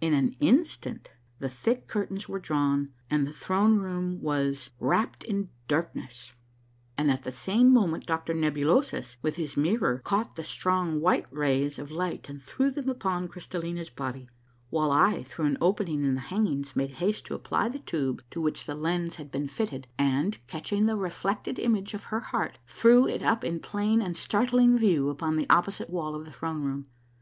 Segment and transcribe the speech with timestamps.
[0.00, 1.10] In an instant
[1.40, 5.02] the thick curtains were drawn and the throne A MAIiVELLO(/S UNDERGROUND JOURNEY 85 room was
[5.04, 6.32] ^^'rapped in darkness,
[6.96, 11.78] and at the same moment Doctor Nebulosus, with his mirror, caught the strong, white rays
[11.78, 14.30] of light and threw them upon Ciystallina's body,
[14.70, 18.40] while I through an opening in the hangings made haste to apply the tube to
[18.40, 23.06] which the lens had been fitted, and, catching the reflected image of her heart, threw
[23.06, 26.86] it up in plain and startling view upon the opposite wall of the throne room.